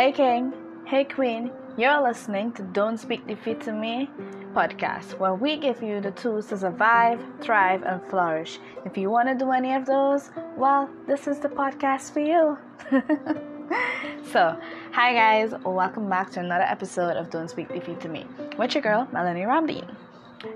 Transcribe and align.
Hey, 0.00 0.12
King. 0.12 0.54
Hey, 0.86 1.04
Queen. 1.04 1.50
You're 1.76 2.00
listening 2.00 2.52
to 2.52 2.62
Don't 2.62 2.96
Speak 2.96 3.26
Defeat 3.26 3.60
to 3.64 3.72
Me 3.74 4.08
podcast, 4.54 5.18
where 5.18 5.34
we 5.34 5.58
give 5.58 5.82
you 5.82 6.00
the 6.00 6.10
tools 6.12 6.46
to 6.46 6.56
survive, 6.56 7.20
thrive, 7.42 7.82
and 7.82 8.00
flourish. 8.08 8.58
If 8.86 8.96
you 8.96 9.10
want 9.10 9.28
to 9.28 9.34
do 9.34 9.50
any 9.50 9.74
of 9.74 9.84
those, 9.84 10.30
well, 10.56 10.88
this 11.06 11.28
is 11.28 11.40
the 11.40 11.50
podcast 11.50 12.14
for 12.14 12.20
you. 12.20 12.56
so, 14.32 14.58
hi, 14.90 15.12
guys. 15.12 15.52
Welcome 15.66 16.08
back 16.08 16.30
to 16.30 16.40
another 16.40 16.64
episode 16.64 17.18
of 17.18 17.28
Don't 17.28 17.50
Speak 17.50 17.68
Defeat 17.68 18.00
to 18.00 18.08
Me 18.08 18.24
with 18.56 18.74
your 18.74 18.82
girl, 18.82 19.06
Melanie 19.12 19.42
Ramdeen. 19.42 19.94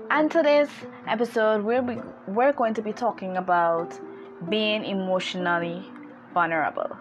And 0.09 0.31
today's 0.31 0.69
episode, 1.05 1.63
we're, 1.63 1.83
be, 1.83 1.99
we're 2.27 2.53
going 2.53 2.73
to 2.73 2.81
be 2.81 2.93
talking 2.93 3.37
about 3.37 3.93
being 4.49 4.83
emotionally 4.83 5.85
vulnerable. 6.33 6.97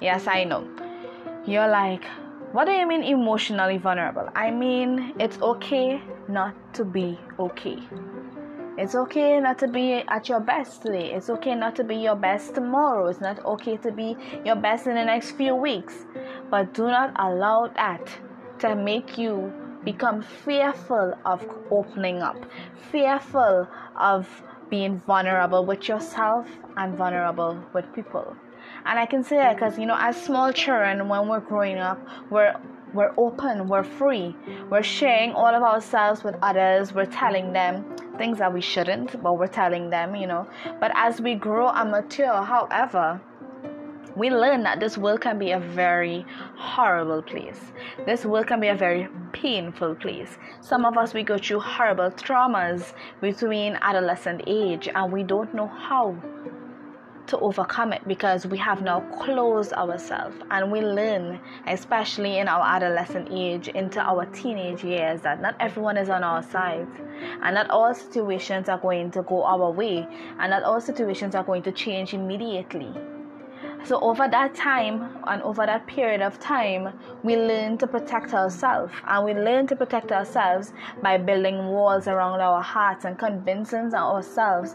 Yes, 0.00 0.28
I 0.28 0.44
know. 0.44 0.85
You're 1.46 1.68
like, 1.68 2.02
what 2.50 2.64
do 2.64 2.72
you 2.72 2.88
mean 2.88 3.04
emotionally 3.04 3.78
vulnerable? 3.78 4.28
I 4.34 4.50
mean, 4.50 5.14
it's 5.20 5.40
okay 5.40 6.02
not 6.26 6.54
to 6.74 6.84
be 6.84 7.16
okay. 7.38 7.78
It's 8.76 8.96
okay 8.96 9.38
not 9.38 9.56
to 9.60 9.68
be 9.68 10.02
at 10.08 10.28
your 10.28 10.40
best 10.40 10.82
today. 10.82 11.12
It's 11.12 11.30
okay 11.30 11.54
not 11.54 11.76
to 11.76 11.84
be 11.84 11.94
your 11.94 12.16
best 12.16 12.56
tomorrow. 12.56 13.06
It's 13.06 13.20
not 13.20 13.44
okay 13.44 13.76
to 13.76 13.92
be 13.92 14.16
your 14.44 14.56
best 14.56 14.88
in 14.88 14.96
the 14.96 15.04
next 15.04 15.32
few 15.32 15.54
weeks. 15.54 15.94
But 16.50 16.74
do 16.74 16.88
not 16.88 17.12
allow 17.14 17.68
that 17.76 18.10
to 18.58 18.74
make 18.74 19.16
you 19.16 19.52
become 19.84 20.22
fearful 20.22 21.14
of 21.24 21.46
opening 21.70 22.22
up, 22.22 22.44
fearful 22.90 23.68
of 23.96 24.26
being 24.68 25.00
vulnerable 25.06 25.64
with 25.64 25.86
yourself 25.88 26.48
and 26.76 26.96
vulnerable 26.96 27.62
with 27.72 27.84
people. 27.94 28.36
And 28.86 28.98
I 29.00 29.06
can 29.06 29.24
say 29.24 29.36
that 29.36 29.56
because, 29.56 29.78
you 29.78 29.86
know, 29.86 29.96
as 29.98 30.20
small 30.20 30.52
children, 30.52 31.08
when 31.08 31.28
we're 31.28 31.40
growing 31.40 31.78
up, 31.78 32.00
we're 32.30 32.54
we're 32.94 33.12
open, 33.18 33.68
we're 33.68 33.84
free, 33.84 34.34
we're 34.70 34.82
sharing 34.82 35.32
all 35.32 35.54
of 35.54 35.62
ourselves 35.62 36.24
with 36.24 36.34
others, 36.40 36.94
we're 36.94 37.04
telling 37.04 37.52
them 37.52 37.84
things 38.16 38.38
that 38.38 38.54
we 38.54 38.60
shouldn't, 38.60 39.22
but 39.22 39.38
we're 39.38 39.48
telling 39.48 39.90
them, 39.90 40.14
you 40.14 40.26
know. 40.26 40.48
But 40.80 40.92
as 40.94 41.20
we 41.20 41.34
grow 41.34 41.68
and 41.68 41.90
mature, 41.90 42.42
however, 42.42 43.20
we 44.16 44.30
learn 44.30 44.62
that 44.62 44.80
this 44.80 44.96
world 44.96 45.20
can 45.20 45.38
be 45.38 45.50
a 45.50 45.60
very 45.60 46.24
horrible 46.56 47.22
place. 47.22 47.60
This 48.06 48.24
world 48.24 48.46
can 48.46 48.60
be 48.60 48.68
a 48.68 48.74
very 48.74 49.08
painful 49.32 49.96
place. 49.96 50.38
Some 50.62 50.86
of 50.86 50.96
us 50.96 51.12
we 51.12 51.22
go 51.22 51.36
through 51.36 51.60
horrible 51.60 52.10
traumas 52.12 52.94
between 53.20 53.76
adolescent 53.82 54.42
age 54.46 54.88
and 54.94 55.12
we 55.12 55.22
don't 55.22 55.52
know 55.52 55.66
how 55.66 56.16
to 57.28 57.38
overcome 57.38 57.92
it 57.92 58.06
because 58.06 58.46
we 58.46 58.58
have 58.58 58.82
now 58.82 59.00
closed 59.18 59.72
ourselves 59.72 60.36
and 60.50 60.70
we 60.70 60.80
learn, 60.80 61.40
especially 61.66 62.38
in 62.38 62.48
our 62.48 62.64
adolescent 62.64 63.28
age 63.30 63.68
into 63.68 64.00
our 64.00 64.26
teenage 64.26 64.84
years, 64.84 65.20
that 65.22 65.40
not 65.40 65.56
everyone 65.60 65.96
is 65.96 66.08
on 66.08 66.22
our 66.22 66.42
side 66.42 66.86
and 67.42 67.54
not 67.54 67.68
all 67.70 67.94
situations 67.94 68.68
are 68.68 68.78
going 68.78 69.10
to 69.10 69.22
go 69.22 69.44
our 69.44 69.70
way 69.70 70.06
and 70.38 70.50
not 70.50 70.62
all 70.62 70.80
situations 70.80 71.34
are 71.34 71.44
going 71.44 71.62
to 71.62 71.72
change 71.72 72.14
immediately. 72.14 72.92
So, 73.84 74.00
over 74.00 74.26
that 74.26 74.54
time 74.56 75.16
and 75.28 75.40
over 75.42 75.64
that 75.64 75.86
period 75.86 76.20
of 76.20 76.40
time, 76.40 76.98
we 77.22 77.36
learn 77.36 77.78
to 77.78 77.86
protect 77.86 78.34
ourselves. 78.34 78.92
And 79.06 79.24
we 79.24 79.32
learn 79.32 79.68
to 79.68 79.76
protect 79.76 80.10
ourselves 80.10 80.72
by 81.02 81.18
building 81.18 81.68
walls 81.68 82.08
around 82.08 82.40
our 82.40 82.60
hearts 82.60 83.04
and 83.04 83.16
convincing 83.16 83.94
ourselves 83.94 84.74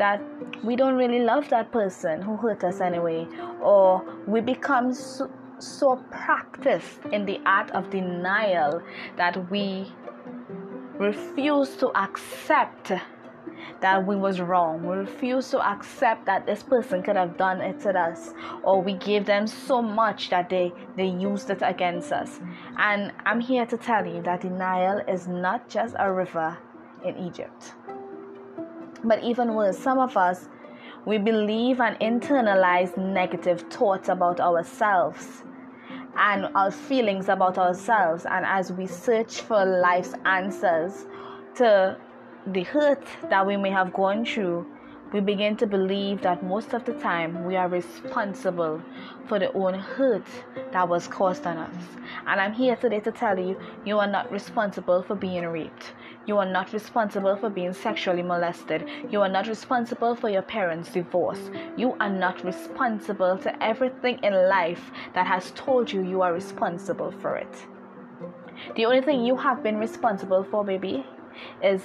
that 0.00 0.22
we 0.64 0.76
don't 0.76 0.94
really 0.94 1.20
love 1.20 1.48
that 1.50 1.70
person 1.70 2.22
who 2.22 2.34
hurt 2.36 2.64
us 2.64 2.80
anyway, 2.80 3.28
or 3.60 4.02
we 4.26 4.40
become 4.40 4.94
so, 4.94 5.30
so 5.58 6.02
practiced 6.10 7.00
in 7.12 7.26
the 7.26 7.38
art 7.44 7.70
of 7.72 7.90
denial 7.90 8.82
that 9.18 9.50
we 9.50 9.92
refuse 10.98 11.76
to 11.76 11.88
accept 11.94 12.92
that 13.82 14.06
we 14.06 14.16
was 14.16 14.40
wrong. 14.40 14.86
We 14.86 14.96
refuse 14.96 15.50
to 15.50 15.60
accept 15.60 16.24
that 16.24 16.46
this 16.46 16.62
person 16.62 17.02
could 17.02 17.16
have 17.16 17.36
done 17.36 17.60
it 17.60 17.80
to 17.80 17.90
us, 17.90 18.32
or 18.62 18.80
we 18.80 18.94
gave 18.94 19.26
them 19.26 19.46
so 19.46 19.82
much 19.82 20.30
that 20.30 20.48
they 20.48 20.72
they 20.96 21.08
used 21.08 21.50
it 21.50 21.60
against 21.60 22.10
us. 22.10 22.40
And 22.78 23.12
I'm 23.26 23.40
here 23.40 23.66
to 23.66 23.76
tell 23.76 24.06
you 24.06 24.22
that 24.22 24.40
denial 24.40 25.02
is 25.06 25.28
not 25.28 25.68
just 25.68 25.94
a 25.98 26.10
river 26.10 26.56
in 27.04 27.18
Egypt. 27.18 27.74
But 29.04 29.22
even 29.22 29.54
worse, 29.54 29.78
some 29.78 29.98
of 29.98 30.16
us, 30.16 30.48
we 31.06 31.18
believe 31.18 31.80
and 31.80 31.98
internalize 32.00 32.96
negative 32.96 33.62
thoughts 33.70 34.08
about 34.08 34.40
ourselves 34.40 35.42
and 36.16 36.48
our 36.54 36.70
feelings 36.70 37.28
about 37.28 37.56
ourselves. 37.56 38.26
And 38.28 38.44
as 38.44 38.72
we 38.72 38.86
search 38.86 39.40
for 39.40 39.64
life's 39.64 40.14
answers 40.24 41.06
to 41.56 41.96
the 42.46 42.62
hurt 42.64 43.04
that 43.30 43.46
we 43.46 43.56
may 43.56 43.70
have 43.70 43.92
gone 43.92 44.24
through, 44.24 44.66
we 45.12 45.20
begin 45.20 45.56
to 45.56 45.66
believe 45.66 46.22
that 46.22 46.44
most 46.44 46.72
of 46.72 46.84
the 46.84 46.92
time 46.94 47.44
we 47.44 47.56
are 47.56 47.68
responsible 47.68 48.80
for 49.26 49.40
the 49.40 49.52
own 49.54 49.74
hurt 49.74 50.26
that 50.72 50.88
was 50.88 51.08
caused 51.08 51.46
on 51.46 51.58
us. 51.58 51.74
And 52.26 52.40
I'm 52.40 52.52
here 52.52 52.76
today 52.76 53.00
to 53.00 53.10
tell 53.10 53.36
you 53.36 53.58
you 53.84 53.98
are 53.98 54.06
not 54.06 54.30
responsible 54.30 55.02
for 55.02 55.16
being 55.16 55.44
raped. 55.46 55.94
You 56.26 56.38
are 56.38 56.46
not 56.46 56.72
responsible 56.72 57.34
for 57.36 57.50
being 57.50 57.72
sexually 57.72 58.22
molested. 58.22 58.88
You 59.10 59.20
are 59.22 59.28
not 59.28 59.48
responsible 59.48 60.14
for 60.14 60.30
your 60.30 60.42
parents' 60.42 60.92
divorce. 60.92 61.50
You 61.76 61.96
are 61.98 62.10
not 62.10 62.44
responsible 62.44 63.36
to 63.38 63.64
everything 63.64 64.20
in 64.22 64.32
life 64.48 64.92
that 65.14 65.26
has 65.26 65.50
told 65.56 65.92
you 65.92 66.02
you 66.02 66.22
are 66.22 66.32
responsible 66.32 67.10
for 67.10 67.36
it. 67.36 67.66
The 68.76 68.84
only 68.84 69.00
thing 69.00 69.24
you 69.24 69.34
have 69.36 69.62
been 69.62 69.78
responsible 69.78 70.44
for, 70.44 70.64
baby, 70.64 71.04
is 71.64 71.82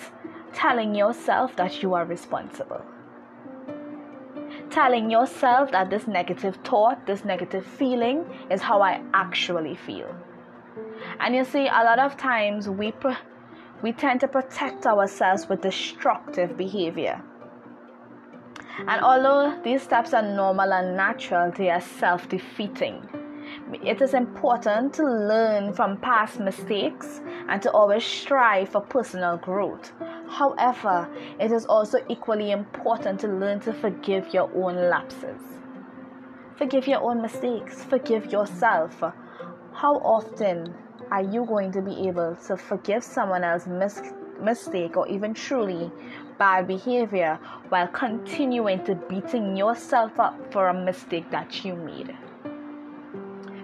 telling 0.54 0.94
yourself 0.94 1.56
that 1.56 1.82
you 1.82 1.96
are 1.96 2.06
responsible. 2.06 2.86
Telling 4.76 5.10
yourself 5.10 5.72
that 5.72 5.90
this 5.90 6.06
negative 6.06 6.58
thought, 6.66 7.06
this 7.06 7.24
negative 7.24 7.66
feeling 7.66 8.26
is 8.52 8.62
how 8.62 8.82
I 8.82 9.02
actually 9.14 9.76
feel. 9.76 10.14
And 11.22 11.34
you 11.34 11.46
see, 11.46 11.68
a 11.68 11.82
lot 11.86 11.98
of 11.98 12.18
times 12.18 12.68
we. 12.68 12.92
We 13.82 13.94
tend 13.94 14.20
to 14.22 14.28
protect 14.28 14.86
ourselves 14.86 15.48
with 15.48 15.62
destructive 15.62 16.58
behavior. 16.58 17.22
And 18.80 19.02
although 19.02 19.62
these 19.64 19.82
steps 19.84 20.14
are 20.14 20.22
normal 20.22 20.74
and 20.74 20.98
natural, 20.98 21.52
they 21.52 21.70
are 21.70 21.80
self 21.80 22.28
defeating. 22.28 23.08
It 23.82 24.02
is 24.02 24.14
important 24.14 24.94
to 24.96 25.04
learn 25.04 25.72
from 25.72 25.98
past 25.98 26.40
mistakes 26.40 27.22
and 27.48 27.62
to 27.62 27.72
always 27.72 28.04
strive 28.04 28.70
for 28.70 28.82
personal 28.82 29.38
growth. 29.38 29.94
However, 30.36 31.08
it 31.40 31.54
is 31.54 31.66
also 31.66 32.00
equally 32.10 32.52
important 32.52 33.22
to 33.22 33.28
learn 33.30 33.62
to 33.62 33.72
forgive 33.72 34.34
your 34.34 34.50
own 34.54 34.90
lapses. 34.90 35.40
Forgive 36.58 36.90
your 36.90 37.02
own 37.02 37.22
mistakes, 37.22 37.86
forgive 37.86 38.34
yourself. 38.34 39.02
How 39.72 39.96
often 40.04 40.76
are 41.10 41.22
you 41.22 41.46
going 41.46 41.72
to 41.72 41.82
be 41.82 42.10
able 42.10 42.36
to 42.48 42.58
forgive 42.58 43.02
someone 43.02 43.46
else's 43.46 43.70
mis- 43.70 44.14
mistake 44.42 44.98
or 44.98 45.08
even 45.08 45.34
truly 45.34 45.90
bad 46.38 46.68
behavior 46.68 47.40
while 47.70 47.88
continuing 47.88 48.84
to 48.84 48.96
beating 48.96 49.56
yourself 49.56 50.20
up 50.20 50.52
for 50.52 50.68
a 50.68 50.74
mistake 50.74 51.32
that 51.32 51.64
you 51.64 51.76
made? 51.76 52.14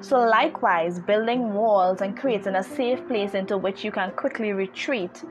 So, 0.01 0.19
likewise, 0.19 0.99
building 0.99 1.53
walls 1.53 2.01
and 2.01 2.17
creating 2.17 2.55
a 2.55 2.63
safe 2.63 3.07
place 3.07 3.35
into 3.35 3.55
which 3.55 3.83
you 3.83 3.91
can 3.91 4.11
quickly 4.11 4.51
retreat, 4.51 5.23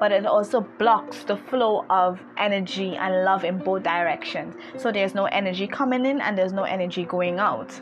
but 0.00 0.10
it 0.10 0.26
also 0.26 0.62
blocks 0.78 1.22
the 1.22 1.36
flow 1.36 1.84
of 1.88 2.20
energy 2.36 2.96
and 2.96 3.24
love 3.24 3.44
in 3.44 3.58
both 3.58 3.84
directions. 3.84 4.56
So, 4.76 4.90
there's 4.90 5.14
no 5.14 5.26
energy 5.26 5.68
coming 5.68 6.04
in 6.04 6.20
and 6.20 6.36
there's 6.36 6.52
no 6.52 6.64
energy 6.64 7.04
going 7.04 7.38
out. 7.38 7.80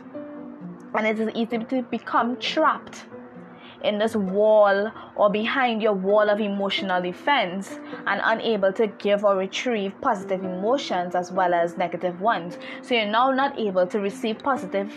And 0.93 1.07
it 1.07 1.19
is 1.19 1.29
easy 1.33 1.57
to 1.57 1.81
become 1.81 2.37
trapped 2.37 3.05
in 3.85 3.99
this 3.99 4.15
wall 4.15 4.91
or 5.15 5.29
behind 5.29 5.81
your 5.81 5.93
wall 5.93 6.29
of 6.29 6.39
emotional 6.39 7.01
defense 7.01 7.79
and 8.07 8.21
unable 8.23 8.73
to 8.73 8.87
give 8.87 9.23
or 9.23 9.37
retrieve 9.37 9.93
positive 10.01 10.43
emotions 10.43 11.15
as 11.15 11.31
well 11.31 11.53
as 11.53 11.77
negative 11.77 12.19
ones. 12.19 12.57
So 12.81 12.95
you're 12.95 13.05
now 13.05 13.31
not 13.31 13.59
able 13.59 13.87
to 13.87 13.99
receive 13.99 14.39
positive 14.39 14.91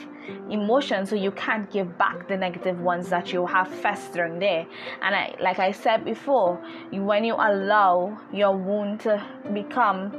emotions, 0.51 1.11
so 1.11 1.17
you 1.17 1.31
can't 1.33 1.71
give 1.71 1.97
back 1.99 2.29
the 2.29 2.37
negative 2.37 2.81
ones 2.81 3.09
that 3.11 3.33
you 3.33 3.47
have 3.47 3.69
festering 3.69 4.39
there. 4.39 4.67
And 5.03 5.15
I, 5.15 5.35
like 5.41 5.59
I 5.59 5.71
said 5.71 6.05
before, 6.05 6.57
when 6.93 7.25
you 7.25 7.35
allow 7.35 8.19
your 8.33 8.57
wound 8.57 9.01
to 9.01 9.25
become 9.53 10.13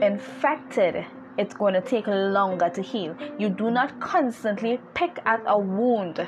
infected, 0.00 1.06
it's 1.38 1.54
going 1.54 1.74
to 1.74 1.80
take 1.80 2.06
longer 2.06 2.68
to 2.68 2.82
heal. 2.82 3.16
You 3.38 3.48
do 3.48 3.70
not 3.70 3.98
constantly 4.00 4.78
pick 4.94 5.18
at 5.24 5.40
a 5.46 5.58
wound 5.58 6.26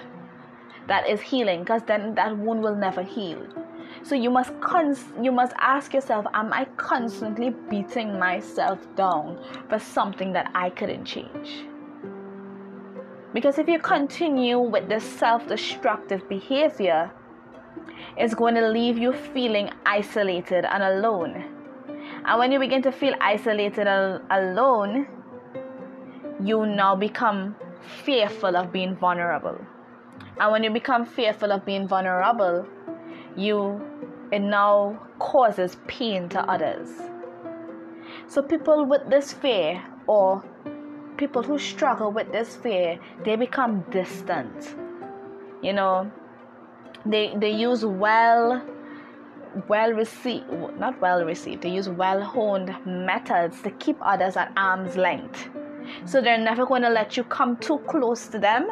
that 0.88 1.08
is 1.08 1.20
healing 1.20 1.60
because 1.60 1.82
then 1.86 2.14
that 2.14 2.36
wound 2.36 2.62
will 2.62 2.76
never 2.76 3.02
heal 3.02 3.46
so 4.02 4.14
you 4.14 4.30
must 4.30 4.58
cons- 4.60 5.12
you 5.20 5.30
must 5.30 5.52
ask 5.58 5.92
yourself 5.94 6.26
am 6.34 6.52
i 6.52 6.64
constantly 6.76 7.50
beating 7.70 8.18
myself 8.18 8.78
down 8.96 9.38
for 9.68 9.78
something 9.78 10.32
that 10.32 10.50
i 10.54 10.70
couldn't 10.70 11.04
change 11.04 11.64
Because 13.32 13.58
if 13.58 13.66
you 13.66 13.78
continue 13.78 14.58
with 14.58 14.88
this 14.88 15.04
self 15.04 15.48
destructive 15.48 16.28
behavior, 16.28 17.10
it's 18.16 18.34
going 18.34 18.54
to 18.56 18.68
leave 18.68 18.98
you 18.98 19.12
feeling 19.12 19.70
isolated 19.86 20.66
and 20.66 20.82
alone. 20.82 21.44
And 22.24 22.38
when 22.38 22.52
you 22.52 22.58
begin 22.58 22.82
to 22.82 22.92
feel 22.92 23.14
isolated 23.20 23.86
and 23.86 24.22
alone, 24.30 25.06
you 26.40 26.66
now 26.66 26.94
become 26.94 27.56
fearful 28.04 28.54
of 28.54 28.70
being 28.70 28.94
vulnerable. 28.96 29.58
And 30.40 30.50
when 30.50 30.64
you 30.64 30.70
become 30.70 31.04
fearful 31.04 31.52
of 31.52 31.64
being 31.64 31.86
vulnerable, 31.86 32.66
you 33.36 33.80
it 34.32 34.40
now 34.40 34.98
causes 35.18 35.76
pain 35.86 36.28
to 36.30 36.40
others. 36.50 36.88
So 38.26 38.42
people 38.42 38.86
with 38.86 39.08
this 39.10 39.32
fear 39.32 39.82
or 40.06 40.42
people 41.18 41.42
who 41.42 41.58
struggle 41.58 42.10
with 42.10 42.32
this 42.32 42.56
fear, 42.56 42.98
they 43.24 43.36
become 43.36 43.84
distant. 43.90 44.74
You 45.62 45.74
know, 45.74 46.10
they 47.04 47.34
they 47.36 47.50
use 47.50 47.84
well 47.84 48.62
well 49.68 49.92
received 49.92 50.50
not 50.78 50.98
well 51.00 51.24
received 51.24 51.62
they 51.62 51.68
use 51.68 51.88
well 51.88 52.22
honed 52.22 52.74
methods 52.86 53.60
to 53.60 53.70
keep 53.72 53.98
others 54.00 54.36
at 54.36 54.50
arm's 54.56 54.96
length 54.96 55.50
so 56.06 56.22
they're 56.22 56.38
never 56.38 56.64
going 56.64 56.80
to 56.80 56.88
let 56.88 57.18
you 57.18 57.24
come 57.24 57.56
too 57.58 57.78
close 57.80 58.28
to 58.28 58.38
them 58.38 58.70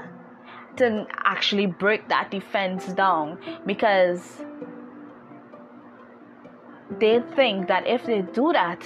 actually 1.25 1.67
break 1.67 2.09
that 2.09 2.31
defense 2.31 2.87
down 2.89 3.39
because 3.67 4.45
they 6.99 7.21
think 7.37 7.69
that 7.69 7.87
if 7.87 8.05
they 8.07 8.23
do 8.23 8.53
that 8.53 8.85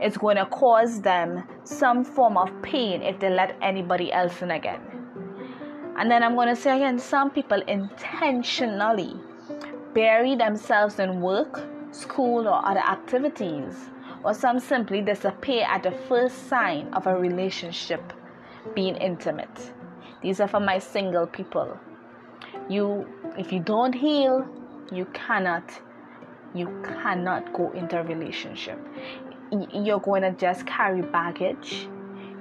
it's 0.00 0.16
going 0.16 0.36
to 0.36 0.46
cause 0.46 1.00
them 1.00 1.46
some 1.64 2.04
form 2.04 2.36
of 2.36 2.50
pain 2.62 3.02
if 3.02 3.18
they 3.18 3.30
let 3.30 3.56
anybody 3.62 4.12
else 4.12 4.42
in 4.42 4.50
again. 4.50 4.80
And 5.98 6.10
then 6.10 6.22
I'm 6.22 6.34
going 6.34 6.48
to 6.48 6.56
say 6.56 6.76
again 6.76 6.98
some 6.98 7.30
people 7.30 7.60
intentionally 7.62 9.14
bury 9.94 10.34
themselves 10.34 10.98
in 10.98 11.20
work, 11.20 11.62
school, 11.92 12.46
or 12.46 12.64
other 12.66 12.80
activities, 12.80 13.90
or 14.22 14.34
some 14.34 14.58
simply 14.60 15.00
disappear 15.00 15.64
at 15.66 15.82
the 15.82 15.92
first 16.08 16.48
sign 16.48 16.92
of 16.92 17.06
a 17.06 17.16
relationship 17.16 18.12
being 18.74 18.96
intimate. 18.96 19.72
These 20.22 20.40
are 20.40 20.48
for 20.48 20.60
my 20.60 20.78
single 20.78 21.26
people. 21.26 21.78
You, 22.68 23.06
if 23.38 23.52
you 23.52 23.60
don't 23.60 23.94
heal, 23.94 24.46
you 24.92 25.06
cannot 25.12 25.80
you 26.54 26.68
cannot 27.02 27.52
go 27.52 27.70
into 27.72 28.00
a 28.00 28.04
relationship 28.04 28.78
you're 29.50 30.00
going 30.00 30.22
to 30.22 30.32
just 30.32 30.66
carry 30.66 31.02
baggage, 31.02 31.88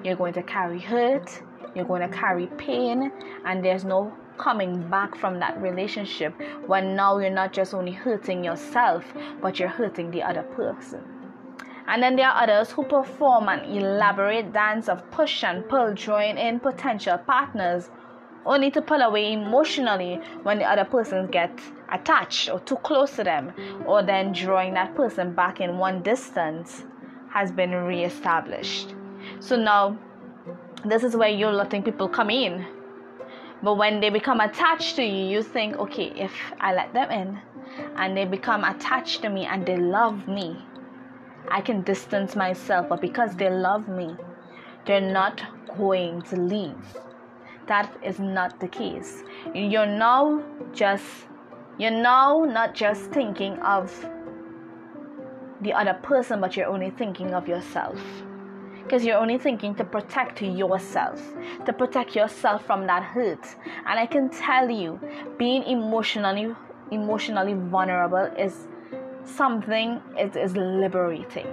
you're 0.03 0.15
going 0.15 0.33
to 0.33 0.43
carry 0.43 0.79
hurt, 0.79 1.41
you're 1.75 1.85
going 1.85 2.01
to 2.01 2.15
carry 2.15 2.47
pain, 2.57 3.11
and 3.45 3.63
there's 3.63 3.83
no 3.83 4.13
coming 4.37 4.89
back 4.89 5.15
from 5.15 5.39
that 5.39 5.61
relationship 5.61 6.33
when 6.67 6.95
now 6.95 7.17
you're 7.17 7.29
not 7.29 7.53
just 7.53 7.73
only 7.73 7.91
hurting 7.91 8.43
yourself, 8.43 9.03
but 9.41 9.59
you're 9.59 9.69
hurting 9.69 10.11
the 10.11 10.21
other 10.21 10.43
person. 10.43 11.01
And 11.87 12.01
then 12.01 12.15
there 12.15 12.27
are 12.27 12.43
others 12.43 12.71
who 12.71 12.83
perform 12.83 13.47
an 13.47 13.65
elaborate 13.65 14.51
dance 14.51 14.89
of 14.89 15.09
push 15.11 15.43
and 15.43 15.67
pull, 15.69 15.93
drawing 15.93 16.37
in 16.37 16.59
potential 16.59 17.17
partners, 17.17 17.89
only 18.45 18.71
to 18.71 18.81
pull 18.81 19.01
away 19.01 19.33
emotionally 19.33 20.19
when 20.43 20.57
the 20.59 20.65
other 20.65 20.85
person 20.85 21.27
gets 21.27 21.63
attached 21.91 22.49
or 22.49 22.59
too 22.59 22.77
close 22.77 23.15
to 23.15 23.23
them, 23.23 23.53
or 23.85 24.03
then 24.03 24.31
drawing 24.31 24.73
that 24.73 24.95
person 24.95 25.33
back 25.33 25.61
in 25.61 25.77
one 25.77 26.01
distance 26.01 26.83
has 27.29 27.51
been 27.51 27.71
reestablished. 27.71 28.95
So 29.39 29.55
now, 29.55 29.97
this 30.85 31.03
is 31.03 31.15
where 31.15 31.29
you're 31.29 31.51
letting 31.51 31.83
people 31.83 32.07
come 32.07 32.29
in. 32.29 32.65
But 33.63 33.75
when 33.75 33.99
they 33.99 34.09
become 34.09 34.39
attached 34.41 34.95
to 34.97 35.03
you, 35.03 35.25
you 35.25 35.43
think, 35.43 35.77
okay, 35.77 36.13
if 36.15 36.33
I 36.59 36.73
let 36.73 36.93
them 36.93 37.09
in 37.09 37.39
and 37.95 38.15
they 38.15 38.25
become 38.25 38.63
attached 38.63 39.21
to 39.23 39.29
me 39.29 39.45
and 39.45 39.65
they 39.65 39.77
love 39.77 40.27
me, 40.27 40.63
I 41.49 41.61
can 41.61 41.81
distance 41.81 42.35
myself. 42.35 42.89
But 42.89 43.01
because 43.01 43.35
they 43.35 43.49
love 43.49 43.87
me, 43.87 44.15
they're 44.85 45.01
not 45.01 45.41
going 45.77 46.21
to 46.23 46.35
leave. 46.35 46.97
That 47.67 47.95
is 48.03 48.19
not 48.19 48.59
the 48.59 48.67
case. 48.67 49.23
You're 49.53 49.87
now 49.87 50.43
just, 50.73 51.05
you're 51.77 51.91
now 51.91 52.45
not 52.47 52.75
just 52.75 53.11
thinking 53.11 53.57
of 53.59 53.91
the 55.61 55.73
other 55.73 55.95
person, 56.03 56.41
but 56.41 56.55
you're 56.55 56.67
only 56.67 56.91
thinking 56.91 57.33
of 57.33 57.47
yourself. 57.47 57.99
Because 58.83 59.03
you're 59.03 59.17
only 59.17 59.39
thinking 59.39 59.73
to 59.75 59.83
protect 59.83 60.43
yourself, 60.43 61.19
to 61.65 61.73
protect 61.73 62.15
yourself 62.15 62.63
from 62.65 62.85
that 62.85 63.01
hurt. 63.01 63.55
And 63.87 63.99
I 63.99 64.05
can 64.05 64.29
tell 64.29 64.69
you, 64.69 64.99
being 65.39 65.63
emotionally 65.63 66.55
emotionally 66.91 67.53
vulnerable 67.53 68.31
is 68.37 68.67
something 69.25 70.01
it 70.17 70.35
is 70.35 70.55
liberating. 70.55 71.47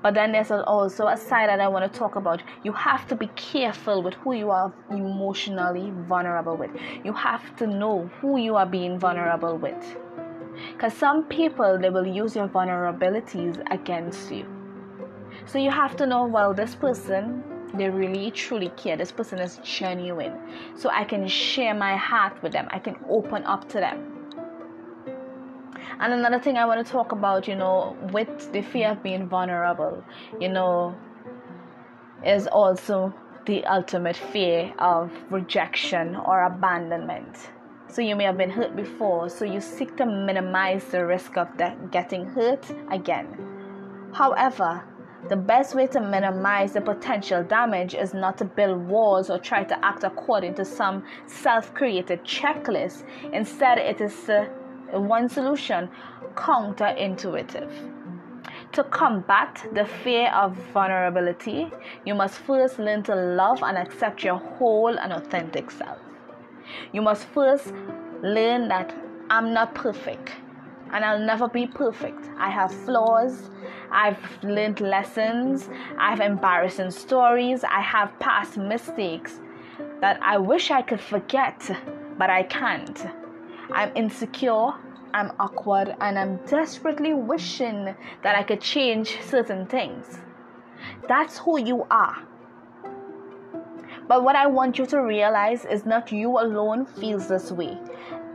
But 0.00 0.14
then 0.14 0.30
there's 0.32 0.50
also 0.52 1.08
a 1.08 1.16
side 1.16 1.48
that 1.48 1.60
I 1.60 1.66
want 1.68 1.92
to 1.92 1.98
talk 1.98 2.14
about. 2.14 2.42
You 2.62 2.72
have 2.72 3.08
to 3.08 3.16
be 3.16 3.26
careful 3.34 4.00
with 4.02 4.14
who 4.14 4.32
you 4.32 4.50
are 4.50 4.72
emotionally 4.90 5.92
vulnerable 6.06 6.56
with. 6.56 6.70
You 7.04 7.12
have 7.12 7.56
to 7.56 7.66
know 7.66 8.08
who 8.20 8.38
you 8.38 8.54
are 8.54 8.66
being 8.66 8.98
vulnerable 8.98 9.58
with 9.58 9.96
because 10.72 10.92
some 10.92 11.24
people 11.24 11.78
they 11.78 11.90
will 11.90 12.06
use 12.06 12.34
your 12.34 12.48
vulnerabilities 12.48 13.62
against 13.70 14.30
you 14.30 14.46
so 15.46 15.58
you 15.58 15.70
have 15.70 15.96
to 15.96 16.06
know 16.06 16.26
well 16.26 16.52
this 16.52 16.74
person 16.74 17.42
they 17.74 17.88
really 17.88 18.30
truly 18.30 18.70
care 18.70 18.96
this 18.96 19.12
person 19.12 19.38
is 19.38 19.58
genuine 19.62 20.36
so 20.74 20.88
i 20.90 21.04
can 21.04 21.26
share 21.28 21.74
my 21.74 21.96
heart 21.96 22.42
with 22.42 22.52
them 22.52 22.66
i 22.70 22.78
can 22.78 22.96
open 23.08 23.44
up 23.44 23.68
to 23.68 23.78
them 23.78 24.07
and 26.00 26.12
another 26.12 26.38
thing 26.38 26.56
i 26.56 26.64
want 26.64 26.84
to 26.84 26.92
talk 26.92 27.12
about 27.12 27.48
you 27.48 27.54
know 27.54 27.96
with 28.12 28.52
the 28.52 28.62
fear 28.62 28.90
of 28.90 29.02
being 29.02 29.28
vulnerable 29.28 30.02
you 30.40 30.48
know 30.48 30.94
is 32.24 32.46
also 32.46 33.12
the 33.46 33.64
ultimate 33.66 34.16
fear 34.16 34.72
of 34.78 35.10
rejection 35.30 36.16
or 36.16 36.44
abandonment 36.44 37.50
so 37.90 38.02
you 38.02 38.16
may 38.16 38.24
have 38.24 38.36
been 38.36 38.50
hurt 38.50 38.76
before, 38.76 39.30
so 39.30 39.46
you 39.46 39.62
seek 39.62 39.96
to 39.96 40.04
minimize 40.04 40.84
the 40.84 41.06
risk 41.06 41.38
of 41.38 41.48
that 41.56 41.90
getting 41.90 42.26
hurt 42.26 42.64
again. 42.90 43.26
However, 44.12 44.84
the 45.28 45.36
best 45.36 45.74
way 45.74 45.86
to 45.88 46.00
minimize 46.00 46.74
the 46.74 46.82
potential 46.82 47.42
damage 47.42 47.94
is 47.94 48.12
not 48.12 48.36
to 48.38 48.44
build 48.44 48.86
walls 48.86 49.30
or 49.30 49.38
try 49.38 49.64
to 49.64 49.84
act 49.84 50.04
according 50.04 50.54
to 50.56 50.64
some 50.64 51.02
self 51.26 51.72
created 51.72 52.24
checklist. 52.24 53.04
Instead, 53.32 53.78
it 53.78 54.02
is 54.02 54.28
uh, 54.28 54.46
one 54.92 55.28
solution 55.28 55.88
counterintuitive. 56.34 57.70
To 58.72 58.84
combat 58.84 59.64
the 59.72 59.84
fear 59.84 60.30
of 60.34 60.56
vulnerability, 60.72 61.70
you 62.04 62.14
must 62.14 62.38
first 62.38 62.78
learn 62.78 63.02
to 63.04 63.14
love 63.14 63.62
and 63.62 63.78
accept 63.78 64.22
your 64.22 64.36
whole 64.36 64.98
and 64.98 65.12
authentic 65.12 65.70
self. 65.70 65.98
You 66.92 67.02
must 67.02 67.26
first 67.28 67.72
learn 68.22 68.68
that 68.68 68.94
I'm 69.30 69.52
not 69.52 69.74
perfect 69.74 70.32
and 70.92 71.04
I'll 71.04 71.18
never 71.18 71.48
be 71.48 71.66
perfect. 71.66 72.28
I 72.38 72.50
have 72.50 72.72
flaws. 72.84 73.50
I've 73.90 74.18
learned 74.42 74.80
lessons. 74.80 75.68
I 75.98 76.10
have 76.10 76.20
embarrassing 76.20 76.90
stories. 76.90 77.64
I 77.64 77.80
have 77.80 78.18
past 78.20 78.56
mistakes 78.56 79.40
that 80.00 80.18
I 80.22 80.38
wish 80.38 80.70
I 80.70 80.82
could 80.82 81.00
forget, 81.00 81.70
but 82.18 82.30
I 82.30 82.42
can't. 82.42 83.06
I'm 83.72 83.96
insecure. 83.96 84.72
I'm 85.14 85.32
awkward 85.38 85.96
and 86.00 86.18
I'm 86.18 86.36
desperately 86.46 87.14
wishing 87.14 87.94
that 88.22 88.36
I 88.36 88.42
could 88.42 88.60
change 88.60 89.20
certain 89.22 89.66
things. 89.66 90.18
That's 91.08 91.38
who 91.38 91.58
you 91.58 91.86
are. 91.90 92.16
But 94.06 94.24
what 94.24 94.36
I 94.36 94.46
want 94.46 94.78
you 94.78 94.86
to 94.86 95.02
realize 95.02 95.64
is 95.64 95.84
not 95.84 96.12
you 96.12 96.38
alone 96.38 96.86
feels 96.86 97.28
this 97.28 97.52
way. 97.52 97.78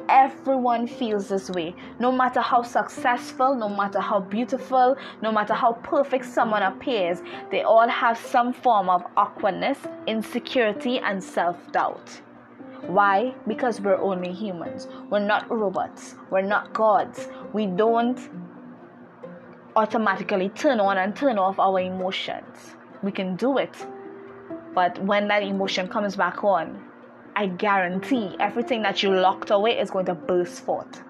Everyone 0.09 0.85
feels 0.85 1.29
this 1.29 1.49
way. 1.49 1.75
No 1.99 2.11
matter 2.11 2.41
how 2.41 2.61
successful, 2.61 3.55
no 3.55 3.69
matter 3.69 3.99
how 3.99 4.19
beautiful, 4.19 4.97
no 5.21 5.31
matter 5.31 5.53
how 5.53 5.73
perfect 5.73 6.25
someone 6.25 6.61
appears, 6.61 7.21
they 7.49 7.63
all 7.63 7.87
have 7.87 8.17
some 8.17 8.51
form 8.53 8.89
of 8.89 9.03
awkwardness, 9.15 9.79
insecurity, 10.05 10.99
and 10.99 11.23
self 11.23 11.71
doubt. 11.71 12.21
Why? 12.87 13.33
Because 13.47 13.79
we're 13.79 13.97
only 13.97 14.31
humans. 14.31 14.87
We're 15.09 15.19
not 15.19 15.49
robots. 15.49 16.15
We're 16.29 16.41
not 16.41 16.73
gods. 16.73 17.27
We 17.53 17.65
don't 17.65 18.19
automatically 19.75 20.49
turn 20.49 20.79
on 20.79 20.97
and 20.97 21.15
turn 21.15 21.37
off 21.37 21.59
our 21.59 21.79
emotions. 21.79 22.75
We 23.01 23.11
can 23.11 23.35
do 23.35 23.57
it, 23.57 23.75
but 24.73 25.01
when 25.03 25.27
that 25.27 25.43
emotion 25.43 25.87
comes 25.87 26.15
back 26.15 26.43
on, 26.43 26.83
I 27.35 27.47
guarantee 27.47 28.35
everything 28.39 28.83
that 28.83 29.01
you 29.01 29.13
locked 29.13 29.49
away 29.49 29.79
is 29.79 29.89
going 29.89 30.05
to 30.05 30.13
burst 30.13 30.63
forth. 30.63 31.03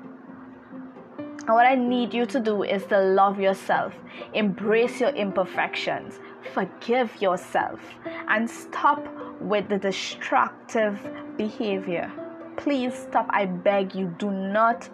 And 1.17 1.49
what 1.49 1.65
I 1.65 1.75
need 1.75 2.13
you 2.13 2.25
to 2.27 2.39
do 2.39 2.63
is 2.63 2.85
to 2.85 2.99
love 2.99 3.39
yourself, 3.39 3.93
embrace 4.33 5.01
your 5.01 5.09
imperfections, 5.09 6.19
forgive 6.53 7.21
yourself, 7.21 7.81
and 8.29 8.49
stop 8.49 9.05
with 9.39 9.69
the 9.69 9.77
destructive 9.77 10.99
behavior. 11.37 12.11
Please 12.57 12.93
stop. 12.93 13.27
I 13.29 13.45
beg 13.45 13.95
you, 13.95 14.13
do 14.19 14.31
not 14.31 14.89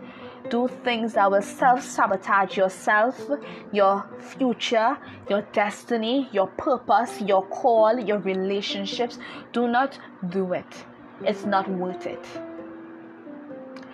do 0.49 0.67
things 0.83 1.13
that 1.13 1.29
will 1.29 1.41
self 1.41 1.83
sabotage 1.83 2.57
yourself, 2.57 3.29
your 3.71 4.05
future, 4.19 4.97
your 5.29 5.41
destiny, 5.53 6.29
your 6.31 6.47
purpose, 6.47 7.21
your 7.21 7.45
call, 7.47 7.99
your 7.99 8.19
relationships. 8.19 9.19
Do 9.51 9.67
not 9.67 9.99
do 10.29 10.53
it. 10.53 10.85
It's 11.21 11.45
not 11.45 11.69
worth 11.69 12.07
it. 12.07 12.25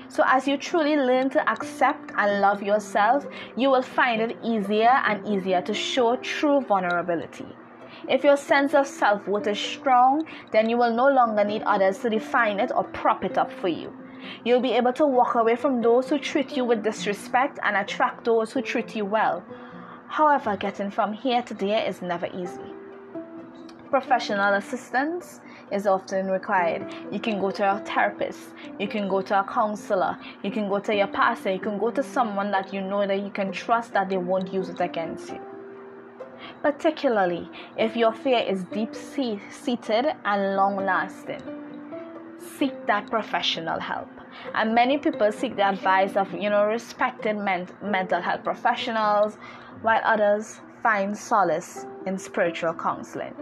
So, 0.07 0.23
as 0.27 0.47
you 0.47 0.55
truly 0.57 0.95
learn 0.95 1.29
to 1.31 1.49
accept 1.49 2.11
and 2.17 2.39
love 2.39 2.63
yourself, 2.63 3.27
you 3.57 3.69
will 3.69 3.81
find 3.81 4.21
it 4.21 4.37
easier 4.43 5.01
and 5.05 5.27
easier 5.27 5.61
to 5.63 5.73
show 5.73 6.15
true 6.17 6.61
vulnerability. 6.61 7.47
If 8.07 8.23
your 8.23 8.37
sense 8.37 8.75
of 8.75 8.85
self 8.85 9.27
worth 9.27 9.47
is 9.47 9.59
strong, 9.59 10.27
then 10.51 10.69
you 10.69 10.77
will 10.77 10.93
no 10.93 11.07
longer 11.07 11.43
need 11.43 11.63
others 11.63 11.97
to 11.99 12.09
define 12.09 12.59
it 12.59 12.71
or 12.75 12.83
prop 12.83 13.25
it 13.25 13.37
up 13.37 13.51
for 13.51 13.67
you. 13.67 13.91
You'll 14.43 14.61
be 14.61 14.73
able 14.73 14.93
to 14.93 15.07
walk 15.07 15.33
away 15.33 15.55
from 15.55 15.81
those 15.81 16.09
who 16.09 16.19
treat 16.19 16.55
you 16.55 16.65
with 16.65 16.83
disrespect 16.83 17.57
and 17.63 17.75
attract 17.75 18.25
those 18.25 18.51
who 18.53 18.61
treat 18.61 18.95
you 18.95 19.05
well. 19.05 19.43
However, 20.07 20.55
getting 20.55 20.91
from 20.91 21.13
here 21.13 21.41
to 21.43 21.53
there 21.55 21.83
is 21.87 22.03
never 22.03 22.27
easy. 22.27 22.61
Professional 23.89 24.53
assistance 24.53 25.41
is 25.71 25.87
often 25.87 26.27
required. 26.27 26.93
You 27.11 27.19
can 27.19 27.39
go 27.39 27.49
to 27.51 27.75
a 27.75 27.79
therapist, 27.79 28.49
you 28.79 28.87
can 28.87 29.07
go 29.07 29.21
to 29.21 29.39
a 29.39 29.43
counselor, 29.43 30.17
you 30.43 30.51
can 30.51 30.69
go 30.69 30.79
to 30.79 30.95
your 30.95 31.07
pastor, 31.07 31.51
you 31.51 31.59
can 31.59 31.79
go 31.79 31.89
to 31.89 32.03
someone 32.03 32.51
that 32.51 32.71
you 32.71 32.81
know 32.81 33.07
that 33.07 33.19
you 33.19 33.31
can 33.31 33.51
trust 33.51 33.93
that 33.93 34.09
they 34.09 34.17
won't 34.17 34.53
use 34.53 34.69
it 34.69 34.79
against 34.79 35.29
you. 35.29 35.41
Particularly 36.61 37.49
if 37.77 37.95
your 37.95 38.13
fear 38.13 38.39
is 38.39 38.63
deep 38.65 38.93
seated 38.93 40.13
and 40.25 40.55
long 40.55 40.77
lasting, 40.77 41.41
seek 42.57 42.85
that 42.87 43.09
professional 43.09 43.79
help. 43.79 44.09
And 44.53 44.75
many 44.75 44.97
people 44.97 45.31
seek 45.31 45.55
the 45.55 45.67
advice 45.67 46.15
of, 46.15 46.31
you 46.33 46.49
know, 46.49 46.65
respected 46.65 47.37
men- 47.37 47.69
mental 47.81 48.21
health 48.21 48.43
professionals, 48.43 49.37
while 49.81 50.01
others 50.03 50.59
find 50.83 51.17
solace 51.17 51.85
in 52.05 52.17
spiritual 52.17 52.73
counseling. 52.73 53.33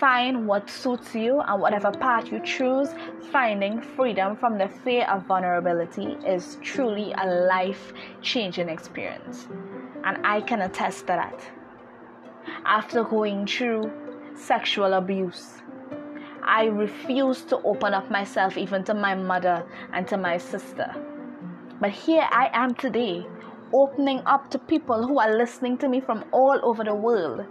Find 0.00 0.46
what 0.46 0.68
suits 0.68 1.14
you 1.14 1.40
and 1.40 1.62
whatever 1.62 1.90
path 1.90 2.30
you 2.30 2.40
choose, 2.44 2.88
finding 3.30 3.80
freedom 3.80 4.36
from 4.36 4.58
the 4.58 4.68
fear 4.68 5.06
of 5.08 5.24
vulnerability 5.26 6.16
is 6.26 6.58
truly 6.60 7.14
a 7.16 7.26
life 7.26 7.92
changing 8.20 8.68
experience. 8.68 9.48
And 10.04 10.18
I 10.26 10.40
can 10.40 10.62
attest 10.62 11.00
to 11.00 11.06
that. 11.06 11.40
After 12.64 13.04
going 13.04 13.46
through 13.46 13.90
sexual 14.34 14.94
abuse, 14.94 15.62
I 16.42 16.64
refused 16.66 17.48
to 17.48 17.58
open 17.62 17.94
up 17.94 18.10
myself 18.10 18.56
even 18.56 18.84
to 18.84 18.94
my 18.94 19.14
mother 19.14 19.64
and 19.92 20.06
to 20.08 20.16
my 20.16 20.38
sister. 20.38 20.94
But 21.80 21.90
here 21.90 22.26
I 22.30 22.50
am 22.52 22.74
today, 22.74 23.26
opening 23.72 24.22
up 24.26 24.50
to 24.50 24.58
people 24.58 25.06
who 25.06 25.18
are 25.18 25.36
listening 25.36 25.78
to 25.78 25.88
me 25.88 26.00
from 26.00 26.24
all 26.32 26.58
over 26.62 26.84
the 26.84 26.94
world 26.94 27.46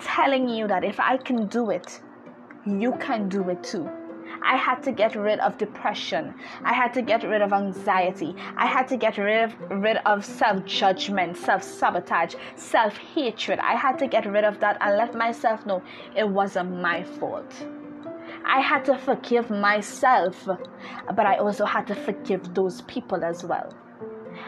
telling 0.00 0.48
you 0.48 0.66
that 0.68 0.84
if 0.84 1.00
I 1.00 1.16
can 1.16 1.46
do 1.46 1.70
it, 1.70 2.00
you 2.66 2.92
can 3.00 3.28
do 3.28 3.48
it 3.48 3.62
too. 3.62 3.88
I 4.46 4.54
had 4.54 4.80
to 4.84 4.92
get 4.92 5.16
rid 5.16 5.40
of 5.40 5.58
depression. 5.58 6.32
I 6.62 6.72
had 6.72 6.94
to 6.94 7.02
get 7.02 7.24
rid 7.24 7.42
of 7.42 7.52
anxiety. 7.52 8.36
I 8.56 8.66
had 8.66 8.86
to 8.88 8.96
get 8.96 9.18
rid 9.18 9.42
of, 9.42 9.54
rid 9.70 9.96
of 10.06 10.24
self 10.24 10.64
judgment, 10.64 11.36
self 11.36 11.64
sabotage, 11.64 12.36
self 12.54 12.96
hatred. 12.96 13.58
I 13.58 13.74
had 13.74 13.98
to 13.98 14.06
get 14.06 14.24
rid 14.24 14.44
of 14.44 14.60
that 14.60 14.78
and 14.80 14.96
let 14.96 15.16
myself 15.16 15.66
know 15.66 15.82
it 16.14 16.28
wasn't 16.28 16.80
my 16.80 17.02
fault. 17.02 17.52
I 18.44 18.60
had 18.60 18.84
to 18.84 18.96
forgive 18.96 19.50
myself, 19.50 20.46
but 20.46 21.26
I 21.26 21.38
also 21.38 21.64
had 21.64 21.88
to 21.88 21.96
forgive 21.96 22.54
those 22.54 22.82
people 22.82 23.24
as 23.24 23.42
well. 23.42 23.74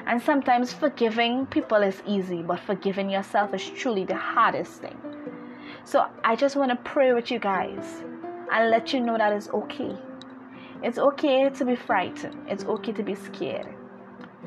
And 0.07 0.23
sometimes 0.23 0.73
forgiving 0.73 1.47
people 1.47 1.83
is 1.83 2.01
easy, 2.07 2.43
but 2.43 2.61
forgiving 2.61 3.11
yourself 3.11 3.53
is 3.53 3.69
truly 3.71 4.05
the 4.05 4.15
hardest 4.15 4.81
thing. 4.81 4.97
So 5.83 6.07
I 6.23 6.37
just 6.37 6.55
want 6.55 6.71
to 6.71 6.77
pray 6.77 7.13
with 7.13 7.33
you 7.33 7.41
guys 7.41 8.05
and 8.51 8.71
let 8.71 8.93
you 8.93 9.01
know 9.01 9.19
that 9.19 9.33
it's 9.33 9.49
okay. 9.51 9.97
It's 10.83 10.99
okay 10.99 11.51
to 11.51 11.65
be 11.65 11.77
frightened, 11.77 12.37
it's 12.49 12.65
okay 12.65 12.93
to 12.93 13.03
be 13.03 13.15
scared. 13.15 13.75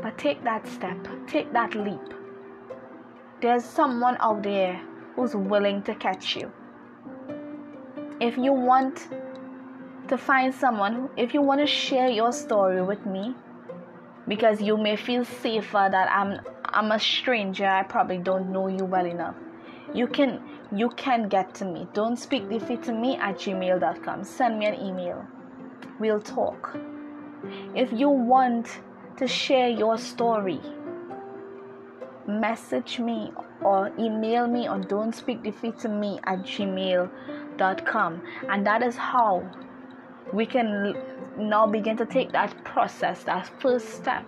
But 0.02 0.18
take 0.18 0.44
that 0.44 0.66
step, 0.68 0.98
take 1.28 1.52
that 1.54 1.76
leap. 1.76 2.14
There's 3.42 3.66
someone 3.66 4.18
out 4.20 4.44
there 4.44 4.82
who's 5.16 5.36
willing 5.36 5.84
to 5.84 5.96
catch 5.96 6.36
you. 6.36 6.52
If 8.20 8.38
you 8.38 8.54
want 8.54 9.08
to 10.08 10.18
find 10.18 10.54
someone, 10.54 11.10
if 11.18 11.34
you 11.34 11.42
want 11.42 11.60
to 11.62 11.68
share 11.68 12.10
your 12.10 12.32
story 12.32 12.82
with 12.82 13.06
me, 13.06 13.36
because 14.28 14.62
you 14.62 14.78
may 14.78 14.96
feel 14.96 15.26
safer 15.26 15.90
that 15.92 16.10
I'm 16.12 16.40
I'm 16.66 16.92
a 16.92 17.00
stranger, 17.00 17.66
I 17.66 17.84
probably 17.84 18.20
don't 18.20 18.52
know 18.52 18.68
you 18.68 18.86
well 18.86 19.06
enough. 19.06 19.36
You 19.94 20.08
can 20.08 20.42
you 20.74 20.90
can 20.90 21.28
get 21.28 21.54
to 21.56 21.66
me. 21.66 21.88
Don't 21.94 22.18
speak 22.18 22.50
defeat 22.50 22.84
to 22.84 22.94
me 22.94 23.18
at 23.18 23.36
gmail.com. 23.36 24.24
Send 24.24 24.60
me 24.60 24.66
an 24.68 24.76
email. 24.76 25.26
We'll 26.00 26.22
talk. 26.22 26.78
If 27.76 27.92
you 27.92 28.10
want 28.10 28.80
to 29.18 29.28
share 29.28 29.68
your 29.68 29.98
story, 29.98 30.62
message 32.26 33.00
me 33.00 33.34
or 33.62 33.92
email 34.00 34.48
me 34.48 34.66
on 34.68 34.82
don't 34.82 35.14
speak 35.14 35.44
defeat 35.44 35.78
to 35.80 35.90
me 35.90 36.20
at 36.24 36.40
gmail.com. 36.40 38.22
And 38.50 38.66
that 38.66 38.82
is 38.82 38.96
how 38.96 39.44
we 40.32 40.46
can 40.46 40.96
now 41.38 41.68
begin 41.68 41.98
to 41.98 42.06
take 42.06 42.32
that 42.32 42.64
process, 42.64 43.24
that 43.26 43.50
first 43.60 43.90
step 43.90 44.26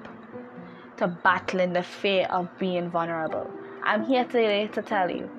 to 0.97 1.07
battling 1.07 1.73
the 1.73 1.83
fear 1.83 2.27
of 2.29 2.49
being 2.59 2.89
vulnerable. 2.89 3.49
I'm 3.83 4.05
here 4.05 4.25
today 4.25 4.67
to 4.67 4.81
tell 4.81 5.09
you 5.09 5.29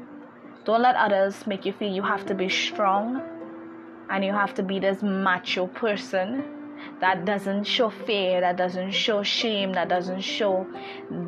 don't 0.64 0.80
let 0.80 0.96
others 0.96 1.46
make 1.46 1.66
you 1.66 1.72
feel 1.72 1.92
you 1.92 2.02
have 2.02 2.24
to 2.26 2.34
be 2.34 2.48
strong 2.48 3.20
and 4.08 4.24
you 4.24 4.32
have 4.32 4.54
to 4.54 4.62
be 4.62 4.78
this 4.78 5.02
macho 5.02 5.66
person 5.66 6.42
that 7.00 7.24
doesn't 7.24 7.64
show 7.64 7.90
fear, 7.90 8.40
that 8.40 8.56
doesn't 8.56 8.90
show 8.90 9.22
shame, 9.22 9.72
that 9.72 9.88
doesn't 9.88 10.20
show 10.20 10.66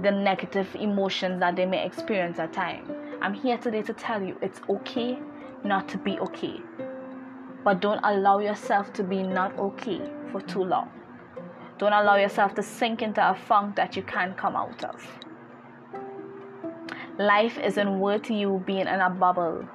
the 0.02 0.10
negative 0.10 0.74
emotions 0.74 1.40
that 1.40 1.56
they 1.56 1.66
may 1.66 1.84
experience 1.84 2.38
at 2.38 2.52
times. 2.52 2.90
I'm 3.20 3.34
here 3.34 3.58
today 3.58 3.82
to 3.82 3.92
tell 3.92 4.22
you 4.22 4.38
it's 4.40 4.60
okay 4.68 5.18
not 5.64 5.88
to 5.88 5.98
be 5.98 6.18
okay. 6.18 6.60
But 7.64 7.80
don't 7.80 8.00
allow 8.04 8.38
yourself 8.38 8.92
to 8.94 9.02
be 9.02 9.22
not 9.22 9.58
okay 9.58 10.00
for 10.32 10.40
too 10.40 10.64
long. 10.64 10.90
Don't 11.78 11.92
allow 11.92 12.16
yourself 12.16 12.54
to 12.54 12.62
sink 12.62 13.02
into 13.02 13.28
a 13.28 13.34
funk 13.34 13.76
that 13.76 13.96
you 13.96 14.02
can't 14.02 14.36
come 14.36 14.56
out 14.56 14.82
of. 14.84 15.06
Life 17.18 17.56
isn't 17.56 17.98
worth 17.98 18.30
you 18.30 18.62
being 18.66 18.86
in 18.86 19.00
a 19.00 19.08
bubble 19.08 19.66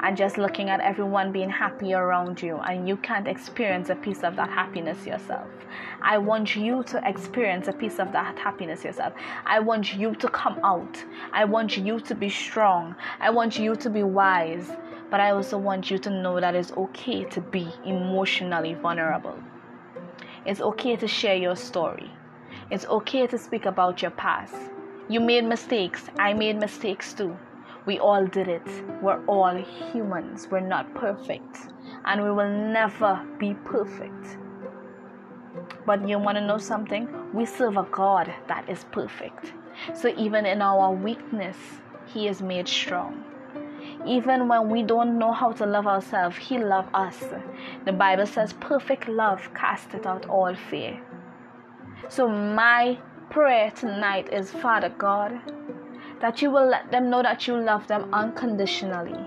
and 0.00 0.14
just 0.14 0.36
looking 0.36 0.68
at 0.68 0.78
everyone 0.80 1.32
being 1.32 1.48
happy 1.48 1.94
around 1.94 2.42
you 2.42 2.58
and 2.58 2.86
you 2.86 2.98
can't 2.98 3.26
experience 3.26 3.88
a 3.88 3.94
piece 3.94 4.22
of 4.22 4.36
that 4.36 4.50
happiness 4.50 5.06
yourself. 5.06 5.48
I 6.02 6.18
want 6.18 6.54
you 6.54 6.82
to 6.82 7.00
experience 7.08 7.68
a 7.68 7.72
piece 7.72 7.98
of 7.98 8.12
that 8.12 8.38
happiness 8.38 8.84
yourself. 8.84 9.14
I 9.46 9.60
want 9.60 9.94
you 9.94 10.14
to 10.16 10.28
come 10.28 10.60
out. 10.62 11.02
I 11.32 11.46
want 11.46 11.78
you 11.78 11.98
to 12.00 12.14
be 12.14 12.28
strong. 12.28 12.94
I 13.20 13.30
want 13.30 13.58
you 13.58 13.74
to 13.76 13.88
be 13.88 14.02
wise. 14.02 14.70
But 15.10 15.20
I 15.20 15.30
also 15.30 15.56
want 15.56 15.90
you 15.90 15.96
to 15.96 16.10
know 16.10 16.40
that 16.40 16.54
it's 16.54 16.72
okay 16.72 17.24
to 17.24 17.40
be 17.40 17.72
emotionally 17.86 18.74
vulnerable. 18.74 19.38
It's 20.44 20.60
okay 20.60 20.96
to 20.96 21.08
share 21.08 21.36
your 21.36 21.56
story. 21.56 22.10
It's 22.70 22.84
okay 22.84 23.26
to 23.28 23.38
speak 23.38 23.64
about 23.64 24.02
your 24.02 24.10
past. 24.10 24.54
You 25.14 25.20
made 25.20 25.44
mistakes. 25.44 26.10
I 26.18 26.32
made 26.32 26.56
mistakes 26.56 27.12
too. 27.12 27.36
We 27.86 28.00
all 28.00 28.26
did 28.26 28.48
it. 28.48 28.66
We're 29.00 29.24
all 29.26 29.54
humans. 29.54 30.48
We're 30.50 30.58
not 30.58 30.92
perfect. 30.92 31.68
And 32.04 32.24
we 32.24 32.32
will 32.32 32.50
never 32.50 33.24
be 33.38 33.54
perfect. 33.64 34.38
But 35.86 36.08
you 36.08 36.18
want 36.18 36.38
to 36.38 36.44
know 36.44 36.58
something? 36.58 37.06
We 37.32 37.46
serve 37.46 37.76
a 37.76 37.84
God 37.92 38.34
that 38.48 38.68
is 38.68 38.82
perfect. 38.90 39.52
So 39.94 40.12
even 40.18 40.46
in 40.46 40.60
our 40.60 40.90
weakness, 40.90 41.58
He 42.06 42.26
is 42.26 42.42
made 42.42 42.66
strong. 42.66 43.22
Even 44.04 44.48
when 44.48 44.68
we 44.68 44.82
don't 44.82 45.16
know 45.16 45.30
how 45.30 45.52
to 45.52 45.64
love 45.64 45.86
ourselves, 45.86 46.36
He 46.38 46.58
loves 46.58 46.88
us. 46.92 47.22
The 47.84 47.92
Bible 47.92 48.26
says, 48.26 48.52
perfect 48.54 49.06
love 49.06 49.48
casteth 49.54 50.06
out 50.06 50.26
all 50.26 50.56
fear. 50.56 51.00
So 52.08 52.28
my 52.28 52.98
prayer 53.34 53.68
tonight 53.72 54.32
is 54.32 54.48
Father 54.48 54.90
God, 54.90 55.40
that 56.20 56.40
you 56.40 56.52
will 56.52 56.68
let 56.68 56.92
them 56.92 57.10
know 57.10 57.20
that 57.20 57.48
you 57.48 57.56
love 57.56 57.84
them 57.88 58.08
unconditionally, 58.12 59.18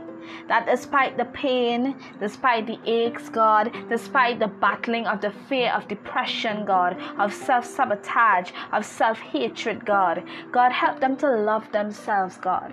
That 0.48 0.66
despite 0.66 1.18
the 1.18 1.26
pain, 1.26 1.94
despite 2.18 2.68
the 2.68 2.80
aches, 2.86 3.28
God, 3.28 3.70
despite 3.90 4.40
the 4.40 4.48
battling 4.48 5.08
of 5.08 5.20
the 5.20 5.32
fear 5.50 5.74
of 5.74 5.90
depression, 5.90 6.64
God, 6.64 6.96
of 7.20 7.34
self 7.34 7.66
sabotage, 7.66 8.52
of 8.72 8.86
self 8.86 9.20
hatred, 9.20 9.86
God, 9.86 10.24
God, 10.54 10.72
help 10.72 11.02
them 11.02 11.18
to 11.18 11.30
love 11.30 11.70
themselves, 11.74 12.38
God. 12.38 12.72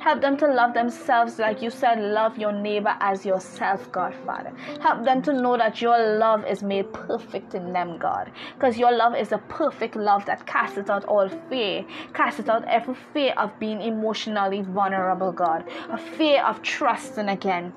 Help 0.00 0.20
them 0.20 0.36
to 0.38 0.46
love 0.46 0.74
themselves 0.74 1.38
like 1.38 1.62
you 1.62 1.70
said, 1.70 1.98
love 1.98 2.38
your 2.38 2.52
neighbor 2.52 2.96
as 3.00 3.24
yourself, 3.24 3.90
God, 3.92 4.14
Father. 4.26 4.52
Help 4.80 5.04
them 5.04 5.22
to 5.22 5.32
know 5.32 5.56
that 5.56 5.80
your 5.80 6.18
love 6.18 6.44
is 6.46 6.62
made 6.62 6.92
perfect 6.92 7.54
in 7.54 7.72
them, 7.72 7.98
God. 7.98 8.30
Because 8.54 8.78
your 8.78 8.92
love 8.92 9.14
is 9.14 9.32
a 9.32 9.38
perfect 9.38 9.96
love 9.96 10.24
that 10.26 10.46
casts 10.46 10.90
out 10.90 11.04
all 11.04 11.28
fear, 11.48 11.84
casts 12.14 12.48
out 12.48 12.64
every 12.66 12.94
fear 13.12 13.34
of 13.36 13.58
being 13.58 13.80
emotionally 13.80 14.62
vulnerable, 14.62 15.32
God. 15.32 15.64
A 15.90 15.98
fear 15.98 16.42
of 16.44 16.62
trusting 16.62 17.28
again, 17.28 17.72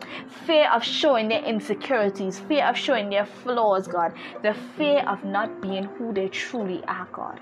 fear 0.45 0.69
of 0.71 0.83
showing 0.83 1.29
their 1.29 1.43
insecurities, 1.43 2.39
fear 2.39 2.65
of 2.65 2.77
showing 2.77 3.09
their 3.09 3.25
flaws, 3.25 3.87
God. 3.87 4.13
The 4.41 4.53
fear 4.77 5.03
of 5.07 5.23
not 5.23 5.61
being 5.61 5.83
who 5.83 6.13
they 6.13 6.27
truly 6.29 6.83
are, 6.85 7.07
God. 7.11 7.39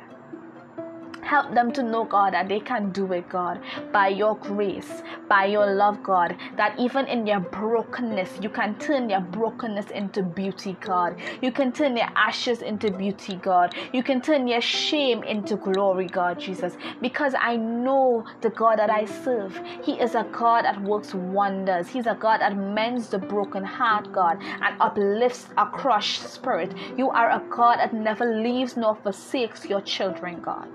Help 1.21 1.53
them 1.53 1.71
to 1.73 1.83
know, 1.83 2.03
God, 2.03 2.33
that 2.33 2.49
they 2.49 2.59
can 2.59 2.91
do 2.91 3.11
it, 3.13 3.29
God, 3.29 3.61
by 3.91 4.07
your 4.09 4.35
grace, 4.35 5.03
by 5.29 5.45
your 5.45 5.73
love, 5.73 6.01
God, 6.03 6.35
that 6.57 6.77
even 6.79 7.07
in 7.07 7.25
their 7.25 7.39
brokenness, 7.39 8.39
you 8.41 8.49
can 8.49 8.75
turn 8.79 9.07
their 9.07 9.21
brokenness 9.21 9.91
into 9.91 10.23
beauty, 10.23 10.75
God. 10.81 11.15
You 11.41 11.51
can 11.51 11.71
turn 11.71 11.93
their 11.93 12.09
ashes 12.15 12.61
into 12.61 12.91
beauty, 12.91 13.35
God. 13.35 13.75
You 13.93 14.03
can 14.03 14.21
turn 14.21 14.45
their 14.45 14.61
shame 14.61 15.23
into 15.23 15.55
glory, 15.55 16.07
God, 16.07 16.39
Jesus. 16.39 16.75
Because 17.01 17.33
I 17.39 17.55
know 17.55 18.25
the 18.41 18.49
God 18.49 18.79
that 18.79 18.89
I 18.89 19.05
serve. 19.05 19.59
He 19.83 19.93
is 19.93 20.15
a 20.15 20.23
God 20.31 20.65
that 20.65 20.81
works 20.81 21.13
wonders. 21.13 21.87
He's 21.87 22.07
a 22.07 22.15
God 22.15 22.41
that 22.41 22.57
mends 22.57 23.09
the 23.09 23.19
broken 23.19 23.63
heart, 23.63 24.11
God, 24.11 24.37
and 24.41 24.81
uplifts 24.81 25.47
a 25.57 25.65
crushed 25.65 26.27
spirit. 26.27 26.73
You 26.97 27.09
are 27.09 27.29
a 27.29 27.43
God 27.49 27.77
that 27.77 27.93
never 27.93 28.41
leaves 28.41 28.75
nor 28.75 28.95
forsakes 28.95 29.65
your 29.65 29.81
children, 29.81 30.41
God. 30.41 30.67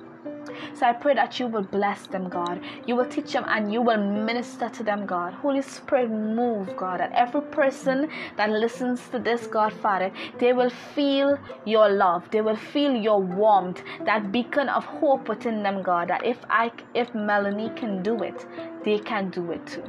So 0.74 0.86
I 0.86 0.92
pray 0.92 1.14
that 1.14 1.38
you 1.40 1.46
will 1.46 1.62
bless 1.62 2.06
them, 2.06 2.28
God. 2.28 2.60
You 2.86 2.96
will 2.96 3.06
teach 3.06 3.32
them 3.32 3.44
and 3.48 3.72
you 3.72 3.82
will 3.82 3.96
minister 3.98 4.68
to 4.68 4.82
them, 4.82 5.06
God. 5.06 5.34
Holy 5.34 5.62
Spirit, 5.62 6.10
move, 6.10 6.76
God. 6.76 7.00
That 7.00 7.12
every 7.12 7.42
person 7.42 8.08
that 8.36 8.50
listens 8.50 9.08
to 9.08 9.18
this, 9.18 9.46
God, 9.46 9.72
Father, 9.72 10.10
they 10.38 10.52
will 10.52 10.70
feel 10.70 11.38
your 11.64 11.88
love. 11.88 12.30
They 12.30 12.40
will 12.40 12.56
feel 12.56 12.94
your 12.94 13.20
warmth, 13.20 13.82
that 14.04 14.32
beacon 14.32 14.68
of 14.68 14.84
hope 14.84 15.28
within 15.28 15.62
them, 15.62 15.82
God. 15.82 16.08
That 16.08 16.24
if 16.24 16.38
I, 16.50 16.72
if 16.94 17.14
Melanie 17.14 17.72
can 17.76 18.02
do 18.02 18.22
it, 18.22 18.46
they 18.84 18.98
can 18.98 19.30
do 19.30 19.52
it 19.52 19.66
too. 19.66 19.84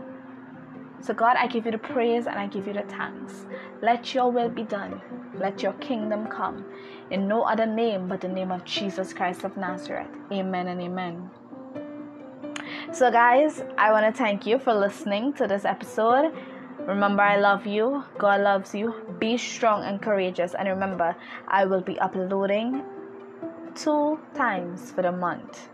So, 1.00 1.14
God, 1.14 1.38
I 1.38 1.48
give 1.48 1.66
you 1.66 1.72
the 1.72 1.78
praise 1.78 2.26
and 2.26 2.38
I 2.40 2.48
give 2.48 2.68
you 2.68 2.74
the 2.74 2.82
thanks. 2.82 3.46
Let 3.82 4.14
your 4.14 4.32
will 4.32 4.50
be 4.50 4.64
done. 4.64 5.02
Let 5.40 5.62
your 5.62 5.74
kingdom 5.74 6.28
come. 6.28 6.66
In 7.12 7.28
no 7.28 7.44
other 7.44 7.66
name 7.68 8.08
but 8.08 8.22
the 8.22 8.28
name 8.28 8.52
of 8.52 8.66
Jesus 8.66 9.14
Christ 9.14 9.44
of 9.44 9.56
Nazareth. 9.56 10.10
Amen 10.32 10.68
and 10.68 10.82
amen. 10.82 11.30
So, 12.92 13.12
guys, 13.12 13.64
I 13.78 13.92
want 13.92 14.06
to 14.06 14.18
thank 14.18 14.46
you 14.46 14.58
for 14.58 14.74
listening 14.74 15.34
to 15.34 15.48
this 15.48 15.66
episode. 15.66 16.34
Remember, 16.80 17.22
I 17.22 17.38
love 17.38 17.68
you. 17.68 18.04
God 18.18 18.42
loves 18.42 18.74
you. 18.74 18.94
Be 19.20 19.38
strong 19.38 19.84
and 19.84 20.02
courageous. 20.02 20.56
And 20.56 20.68
remember, 20.68 21.16
I 21.48 21.66
will 21.66 21.82
be 21.82 22.00
uploading 22.00 22.84
two 23.76 24.20
times 24.34 24.92
for 24.92 25.04
the 25.04 25.12
month. 25.12 25.70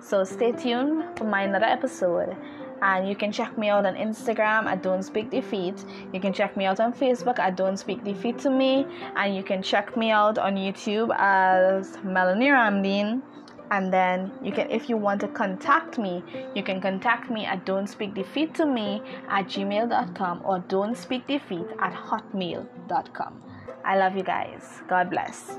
So, 0.00 0.24
stay 0.24 0.50
tuned 0.50 1.16
for 1.16 1.24
my 1.24 1.42
another 1.42 1.66
episode 1.66 2.36
and 2.82 3.08
you 3.08 3.14
can 3.14 3.32
check 3.32 3.56
me 3.56 3.68
out 3.68 3.86
on 3.86 3.94
Instagram 3.94 4.66
at 4.66 4.82
Don't 4.82 5.02
Speak 5.02 5.30
Defeat. 5.30 5.84
You 6.12 6.20
can 6.20 6.32
check 6.32 6.56
me 6.56 6.66
out 6.66 6.80
on 6.80 6.92
Facebook 6.92 7.38
at 7.38 7.56
Don't 7.56 7.76
Speak 7.76 8.04
Defeat 8.04 8.38
to 8.40 8.50
me, 8.50 8.86
and 9.16 9.34
you 9.34 9.42
can 9.42 9.62
check 9.62 9.96
me 9.96 10.10
out 10.10 10.36
on 10.36 10.56
YouTube 10.56 11.14
as 11.16 11.96
Melanie 12.02 12.48
Ramdeen. 12.48 13.22
And 13.70 13.90
then 13.90 14.30
you 14.42 14.52
can, 14.52 14.70
if 14.70 14.90
you 14.90 14.98
want 14.98 15.22
to 15.22 15.28
contact 15.28 15.96
me, 15.96 16.22
you 16.54 16.62
can 16.62 16.78
contact 16.80 17.30
me 17.30 17.46
at 17.46 17.64
Don't 17.64 17.86
Speak 17.86 18.12
Defeat 18.14 18.54
to 18.56 18.66
me 18.66 19.00
at 19.30 19.46
gmail.com 19.46 20.42
or 20.44 20.58
Don't 20.68 20.98
Speak 20.98 21.26
Defeat 21.26 21.66
at 21.78 21.94
hotmail.com. 21.94 23.42
I 23.84 23.96
love 23.96 24.16
you 24.16 24.24
guys. 24.24 24.82
God 24.88 25.08
bless. 25.08 25.58